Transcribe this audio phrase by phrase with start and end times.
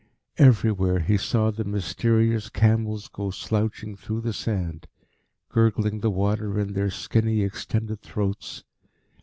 [0.39, 4.87] Everywhere he saw the mysterious camels go slouching through the sand,
[5.49, 8.63] gurgling the water in their skinny, extended throats.